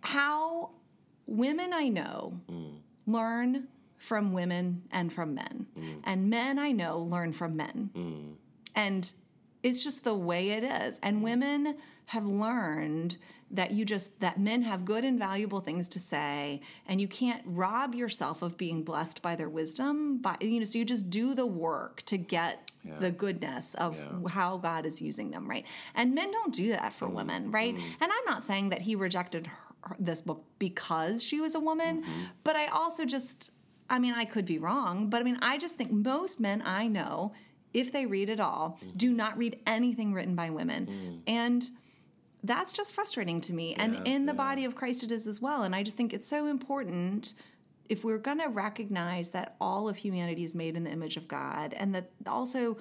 [0.00, 0.70] how
[1.26, 2.78] women i know mm.
[3.06, 5.66] learn from women and from men.
[5.78, 6.00] Mm.
[6.04, 7.90] And men I know learn from men.
[7.94, 8.34] Mm.
[8.74, 9.12] And
[9.62, 10.98] it's just the way it is.
[11.02, 13.16] And women have learned
[13.50, 17.42] that you just that men have good and valuable things to say and you can't
[17.46, 21.34] rob yourself of being blessed by their wisdom by you know so you just do
[21.34, 22.98] the work to get yeah.
[22.98, 24.28] the goodness of yeah.
[24.28, 27.12] how God is using them right and men don't do that for mm.
[27.12, 27.82] women right mm.
[28.00, 32.02] and I'm not saying that he rejected her, this book because she was a woman
[32.02, 32.24] mm-hmm.
[32.44, 33.52] but I also just
[33.90, 36.88] I mean, I could be wrong, but I mean, I just think most men I
[36.88, 37.32] know,
[37.72, 38.96] if they read at all, mm-hmm.
[38.96, 40.86] do not read anything written by women.
[40.86, 41.20] Mm.
[41.26, 41.70] And
[42.44, 43.70] that's just frustrating to me.
[43.70, 44.36] Yeah, and in the yeah.
[44.36, 45.62] body of Christ, it is as well.
[45.62, 47.34] And I just think it's so important
[47.88, 51.26] if we're going to recognize that all of humanity is made in the image of
[51.26, 52.76] God and that also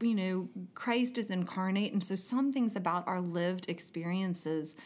[0.00, 4.76] you know Christ is incarnate and so some things about our lived experiences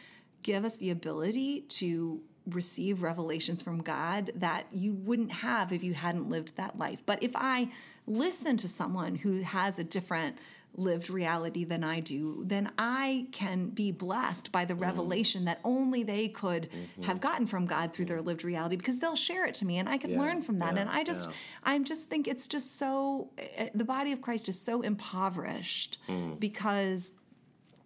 [0.43, 5.95] give us the ability to receive revelations from God that you wouldn't have if you
[5.95, 7.03] hadn't lived that life.
[7.07, 7.69] But if I
[8.07, 10.37] listen to someone who has a different
[10.75, 14.81] lived reality than I do, then I can be blessed by the mm.
[14.81, 17.03] revelation that only they could mm-hmm.
[17.03, 19.89] have gotten from God through their lived reality because they'll share it to me and
[19.89, 20.75] I can yeah, learn from that.
[20.75, 21.37] Yeah, and I just yeah.
[21.65, 26.41] I just think it's just so eh, the body of Christ is so impoverished mm.
[26.41, 27.13] because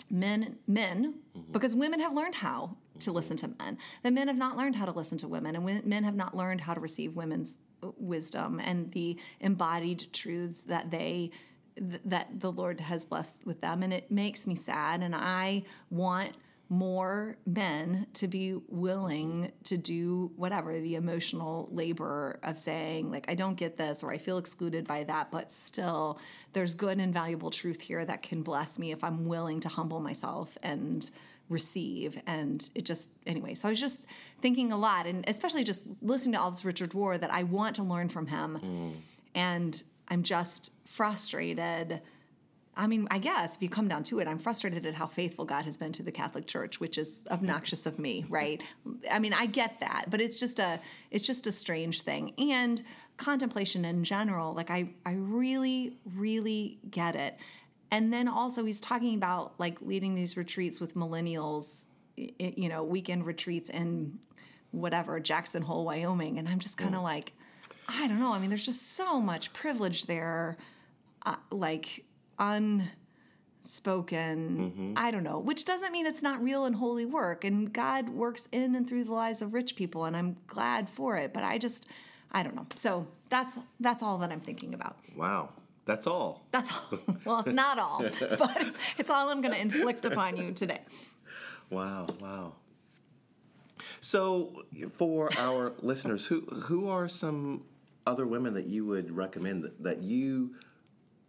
[0.08, 1.52] men men mm-hmm.
[1.52, 3.78] because women have learned how to listen to men.
[4.02, 6.60] The men have not learned how to listen to women, and men have not learned
[6.62, 11.30] how to receive women's uh, wisdom and the embodied truths that they
[11.78, 13.82] that the Lord has blessed with them.
[13.82, 16.34] And it makes me sad, and I want
[16.68, 23.34] more men to be willing to do whatever the emotional labor of saying like i
[23.34, 26.18] don't get this or i feel excluded by that but still
[26.54, 30.00] there's good and valuable truth here that can bless me if i'm willing to humble
[30.00, 31.10] myself and
[31.48, 34.00] receive and it just anyway so i was just
[34.40, 37.76] thinking a lot and especially just listening to all this richard Rohr that i want
[37.76, 38.92] to learn from him mm.
[39.34, 42.00] and i'm just frustrated
[42.78, 45.46] I mean, I guess if you come down to it, I'm frustrated at how faithful
[45.46, 48.62] God has been to the Catholic Church, which is obnoxious of me, right?
[49.10, 50.78] I mean, I get that, but it's just a
[51.10, 52.34] it's just a strange thing.
[52.36, 52.82] And
[53.16, 57.38] contemplation in general, like I I really really get it.
[57.90, 61.84] And then also he's talking about like leading these retreats with millennials,
[62.16, 64.18] you know, weekend retreats in
[64.72, 67.32] whatever Jackson Hole, Wyoming, and I'm just kind of like
[67.88, 68.32] I don't know.
[68.32, 70.56] I mean, there's just so much privilege there.
[71.24, 72.04] Uh, like
[72.38, 72.90] unspoken,
[73.64, 74.92] mm-hmm.
[74.96, 77.44] I don't know, which doesn't mean it's not real and holy work.
[77.44, 81.16] And God works in and through the lives of rich people, and I'm glad for
[81.16, 81.32] it.
[81.32, 81.86] But I just,
[82.30, 82.66] I don't know.
[82.76, 84.96] So that's that's all that I'm thinking about.
[85.16, 85.50] Wow.
[85.86, 86.46] That's all.
[86.50, 86.98] That's all.
[87.24, 90.80] Well, it's not all, but it's all I'm going to inflict upon you today.
[91.70, 92.52] Wow, wow.
[94.00, 94.64] So,
[94.96, 97.64] for our listeners, who who are some
[98.06, 100.54] other women that you would recommend that, that you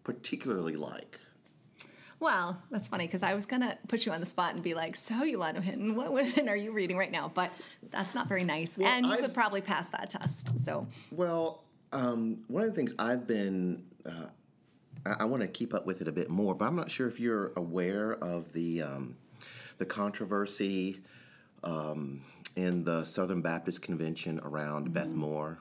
[0.04, 1.20] particularly like?
[2.20, 4.96] Well, that's funny because I was gonna put you on the spot and be like,
[4.96, 7.52] "So, Yolanda Hinton, what women are you reading right now?" But
[7.92, 10.64] that's not very nice, well, and you I've, could probably pass that test.
[10.64, 14.28] So, well, um, one of the things I've been, uh,
[15.08, 17.08] I, I want to keep up with it a bit more, but I'm not sure
[17.08, 19.18] if you're aware of the um,
[19.78, 21.02] the controversy
[21.64, 22.22] um,
[22.56, 24.94] in the Southern Baptist Convention around mm-hmm.
[24.94, 25.60] Beth Moore.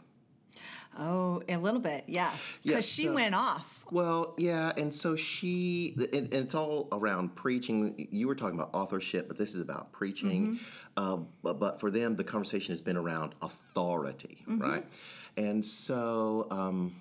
[0.99, 2.59] Oh, a little bit, yes.
[2.63, 3.85] Because she went off.
[3.91, 8.09] Well, yeah, and so she, and, and, it's all around preaching.
[8.11, 10.55] You were talking about authorship, but this is about preaching.
[10.55, 10.57] Mm-hmm.
[10.97, 14.63] Uh, but, but, for them, the conversation has been around authority, mm-hmm.
[14.63, 14.87] right?
[15.37, 16.97] And so um,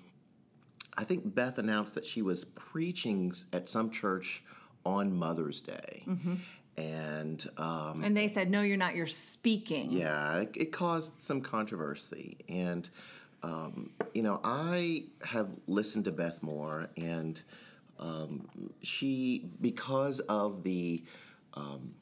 [0.96, 4.42] I think Beth announced that she was preaching at some church
[4.84, 6.04] on Mother's Day.
[6.06, 6.34] Mm-hmm.
[6.78, 8.94] And um, and they said no you're not.
[8.94, 9.90] You're speaking.
[9.90, 12.36] Yeah it, it caused some controversy.
[12.48, 12.88] And
[13.42, 17.40] um, you know, I have listened to Beth Moore, and
[17.98, 18.48] um,
[18.82, 21.04] she, because of the
[21.54, 21.94] um,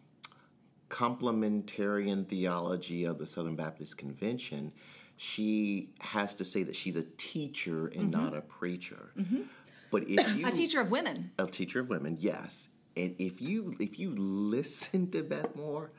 [0.88, 4.72] complementarian theology of the Southern Baptist Convention,
[5.16, 8.24] she has to say that she's a teacher and mm-hmm.
[8.24, 9.10] not a preacher.
[9.18, 9.42] Mm-hmm.
[9.90, 12.70] But if you a teacher of women, a teacher of women, yes.
[12.96, 15.90] And if you if you listen to Beth Moore,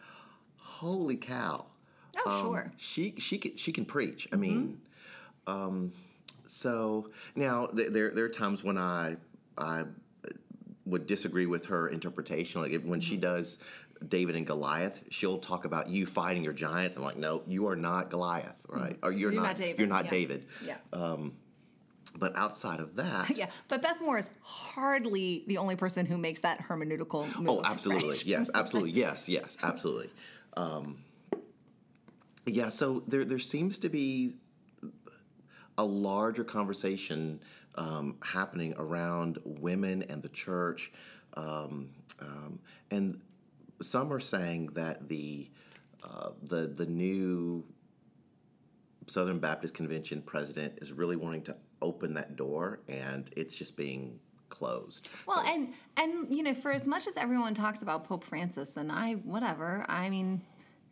[0.57, 1.65] holy cow!
[2.25, 2.71] Oh, um, sure.
[2.77, 4.27] She she can she can preach.
[4.31, 4.41] I mm-hmm.
[4.41, 4.81] mean,
[5.47, 5.91] um,
[6.45, 9.17] so now th- there there are times when I
[9.57, 9.85] I
[10.85, 12.61] would disagree with her interpretation.
[12.61, 13.21] Like when she mm-hmm.
[13.21, 13.57] does
[14.07, 16.95] David and Goliath, she'll talk about you fighting your giants.
[16.95, 18.93] I'm like, no, you are not Goliath, right?
[18.93, 19.05] Mm-hmm.
[19.05, 19.79] Or you're, you're not, not, David.
[19.79, 20.11] You're not yeah.
[20.11, 20.45] David.
[20.63, 20.75] Yeah.
[20.93, 21.33] Um,
[22.17, 23.49] but outside of that, yeah.
[23.67, 27.49] But Beth Moore is hardly the only person who makes that hermeneutical move.
[27.49, 28.09] Oh, absolutely.
[28.09, 28.25] Right?
[28.25, 28.91] Yes, absolutely.
[28.91, 30.09] yes, yes, absolutely.
[30.55, 30.99] Um,
[32.45, 32.69] yeah.
[32.69, 34.35] So there there seems to be
[35.77, 37.41] a larger conversation
[37.75, 40.91] um, happening around women and the church.
[41.35, 41.89] Um,
[42.21, 42.59] um,
[42.91, 43.19] and
[43.81, 45.49] some are saying that the
[46.03, 47.63] uh, the the new
[49.07, 54.19] Southern Baptist Convention president is really wanting to open that door, and it's just being
[54.49, 55.09] closed.
[55.27, 58.77] Well, so, and and you know, for as much as everyone talks about Pope Francis,
[58.77, 60.41] and I whatever, I mean,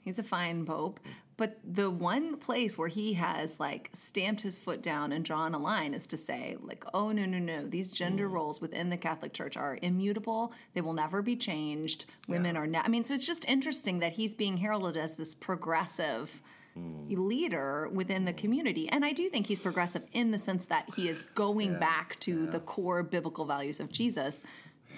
[0.04, 1.00] he's a fine pope,
[1.38, 5.58] but the one place where he has like stamped his foot down and drawn a
[5.58, 8.34] line is to say, like, oh, no, no, no, these gender mm.
[8.34, 10.54] roles within the Catholic Church are immutable.
[10.74, 12.06] They will never be changed.
[12.28, 12.62] Women yeah.
[12.62, 12.86] are not.
[12.86, 16.42] I mean, so it's just interesting that he's being heralded as this progressive.
[16.76, 17.16] Mm.
[17.16, 18.90] leader within the community.
[18.90, 22.20] And I do think he's progressive in the sense that he is going yeah, back
[22.22, 22.50] to yeah.
[22.50, 24.42] the core biblical values of Jesus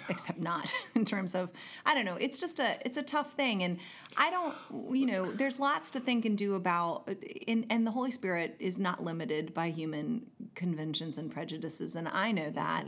[0.09, 1.49] except not in terms of
[1.85, 2.17] I don't know.
[2.19, 3.79] It's just a it's a tough thing, and
[4.17, 4.55] I don't
[4.95, 5.31] you know.
[5.31, 7.09] There's lots to think and do about,
[7.47, 12.31] and and the Holy Spirit is not limited by human conventions and prejudices, and I
[12.31, 12.85] know that.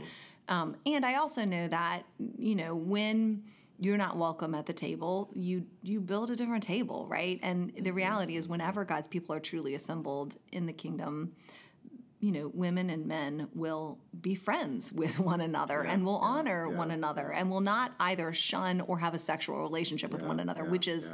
[0.48, 3.42] Um, and I also know that you know when
[3.80, 7.92] you're not welcome at the table you you build a different table right and the
[7.92, 11.32] reality is whenever god's people are truly assembled in the kingdom
[12.20, 16.28] you know, women and men will be friends with one another yeah, and will yeah,
[16.28, 20.22] honor yeah, one another and will not either shun or have a sexual relationship with
[20.22, 21.12] one another, which is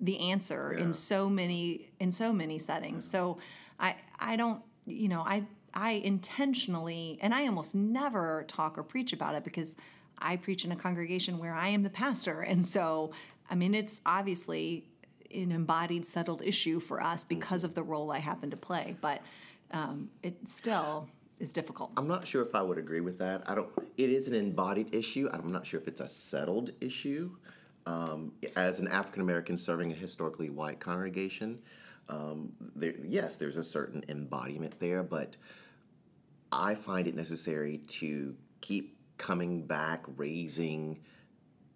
[0.00, 3.08] the answer in so many in so many settings.
[3.08, 3.38] So
[3.80, 9.12] I I don't you know I I intentionally and I almost never talk or preach
[9.12, 9.74] about it because
[10.18, 12.42] I preach in a congregation where I am the pastor.
[12.42, 13.10] And so
[13.50, 14.84] I mean it's obviously
[15.34, 17.70] an embodied settled issue for us because mm-hmm.
[17.70, 18.96] of the role I happen to play.
[19.00, 19.22] But
[19.70, 21.08] um, it still
[21.38, 21.90] is difficult.
[21.96, 23.48] I'm not sure if I would agree with that.
[23.48, 23.68] I don't.
[23.96, 25.28] It is an embodied issue.
[25.32, 27.36] I'm not sure if it's a settled issue.
[27.86, 31.60] Um, as an African American serving a historically white congregation,
[32.08, 35.36] um, there, yes, there's a certain embodiment there, but
[36.50, 40.98] I find it necessary to keep coming back, raising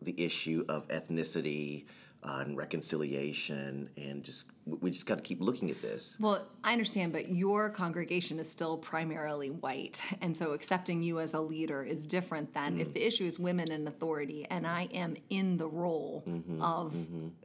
[0.03, 1.85] the issue of ethnicity
[2.23, 6.17] uh, and reconciliation, and just we just got to keep looking at this.
[6.21, 10.03] Well, I understand, but your congregation is still primarily white.
[10.21, 12.95] And so accepting you as a leader is different than if mm.
[12.95, 16.63] the issue is women in authority and I am in the role mm-hmm, mm-hmm.
[16.63, 16.95] of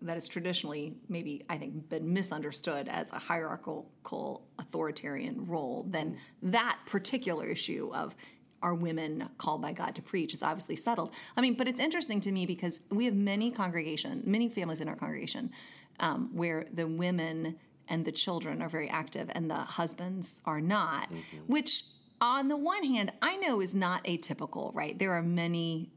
[0.01, 6.11] that is traditionally maybe I think been misunderstood as a hierarchical authoritarian role, then
[6.43, 6.51] mm.
[6.51, 8.13] that particular issue of
[8.61, 11.11] are women called by God to preach is obviously settled.
[11.37, 14.87] I mean, but it's interesting to me because we have many congregation, many families in
[14.87, 15.51] our congregation
[15.99, 21.11] um, where the women and the children are very active and the husbands are not,
[21.47, 21.83] which
[22.21, 24.97] on the one hand, I know is not atypical, right?
[24.97, 25.91] There are many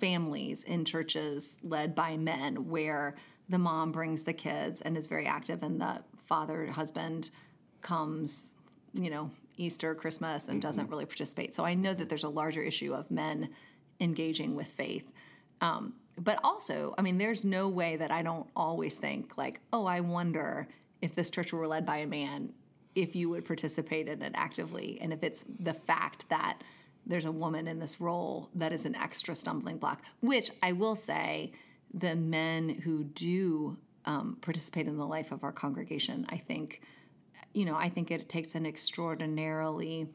[0.00, 3.16] families in churches led by men where
[3.48, 7.30] the mom brings the kids and is very active and the father husband
[7.82, 8.54] comes
[8.92, 11.54] you know easter christmas and doesn't really participate.
[11.54, 13.50] So i know that there's a larger issue of men
[14.00, 15.10] engaging with faith.
[15.60, 19.84] Um, but also i mean there's no way that i don't always think like oh
[19.84, 20.66] i wonder
[21.02, 22.52] if this church were led by a man
[22.94, 24.98] if you would participate in it actively.
[25.02, 26.62] And if it's the fact that
[27.06, 30.96] there's a woman in this role that is an extra stumbling block which i will
[30.96, 31.52] say
[31.94, 33.76] the men who do
[34.06, 36.82] um, participate in the life of our congregation i think
[37.56, 40.06] you know i think it takes an extraordinarily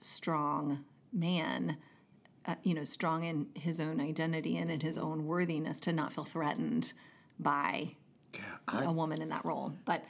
[0.00, 1.76] strong man
[2.46, 6.12] uh, you know strong in his own identity and in his own worthiness to not
[6.12, 6.92] feel threatened
[7.38, 7.90] by
[8.34, 10.04] Yeah, I, a woman in that role but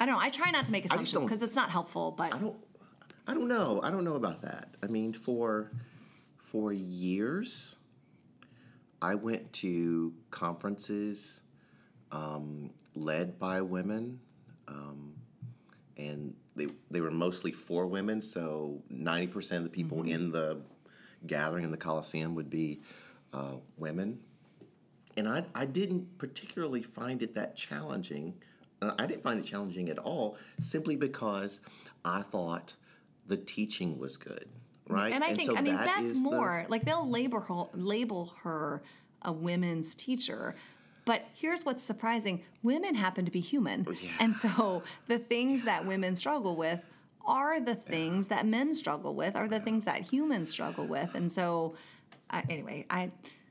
[0.00, 2.38] i don't know i try not to make assumptions because it's not helpful but I
[2.38, 2.56] don't
[3.28, 3.78] I don't know.
[3.82, 4.70] I don't know about that.
[4.82, 5.70] I mean, for
[6.38, 7.76] for years,
[9.02, 11.42] I went to conferences
[12.10, 14.18] um, led by women,
[14.66, 15.12] um,
[15.98, 18.22] and they they were mostly for women.
[18.22, 20.58] So ninety percent of the people in the
[21.26, 22.80] gathering in the Coliseum would be
[23.32, 24.18] uh, women,
[25.16, 28.34] and I I didn't particularly find it that challenging.
[28.80, 31.60] Uh, I didn't find it challenging at all, simply because
[32.04, 32.74] I thought
[33.26, 34.48] the teaching was good,
[34.88, 35.12] right?
[35.12, 38.32] And I think, so I mean, Beth is the- Moore, like they'll label her, label
[38.44, 38.82] her
[39.22, 40.54] a women's teacher.
[41.08, 43.86] But here's what's surprising women happen to be human.
[43.88, 44.10] Oh, yeah.
[44.20, 46.80] And so the things that women struggle with
[47.26, 51.14] are the things that men struggle with, are the things that humans struggle with.
[51.14, 51.76] And so,
[52.28, 53.10] I, anyway, I.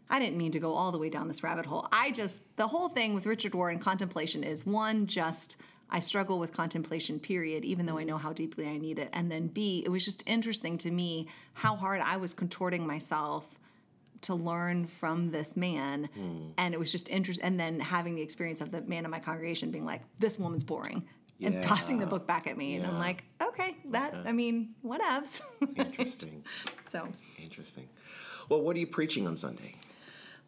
[0.10, 1.86] I didn't mean to go all the way down this rabbit hole.
[1.92, 5.58] I just, the whole thing with Richard and contemplation is one, just
[5.90, 8.08] I struggle with contemplation, period, even though I mm.
[8.08, 9.10] know how deeply I need it.
[9.12, 13.50] And then B, it was just interesting to me how hard I was contorting myself
[14.22, 16.10] to learn from this man.
[16.14, 16.50] Hmm.
[16.58, 17.46] And it was just interesting.
[17.46, 20.64] And then having the experience of the man in my congregation being like, this woman's
[20.64, 21.04] boring.
[21.40, 22.78] And tossing the book back at me.
[22.78, 25.42] And I'm like, okay, that, I mean, whatevs.
[25.76, 26.44] Interesting.
[26.84, 27.08] so,
[27.38, 27.88] Interesting.
[28.50, 29.76] Well, what are you preaching on Sunday?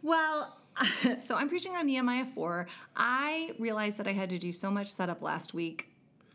[0.02, 0.58] Well,
[1.20, 2.68] so I'm preaching on Nehemiah 4.
[2.96, 5.90] I realized that I had to do so much setup last week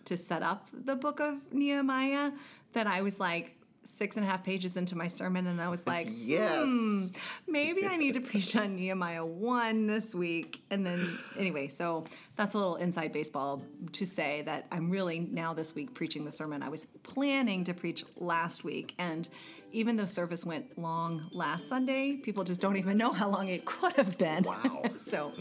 [0.05, 2.33] to set up the book of Nehemiah
[2.75, 5.87] that I was like six and a half pages into my sermon and I was
[5.87, 6.65] like, Yes.
[6.65, 7.07] "Hmm,
[7.47, 10.63] maybe I need to preach on Nehemiah 1 this week.
[10.71, 12.05] And then, anyway, so
[12.37, 13.63] that's a little inside baseball
[13.93, 17.75] to say that I'm really now this week preaching the sermon I was planning to
[17.75, 18.95] preach last week.
[18.99, 19.29] And
[19.73, 23.65] even though service went long last Sunday, people just don't even know how long it
[23.65, 24.45] could have been.
[24.45, 24.85] Wow.
[24.97, 25.33] so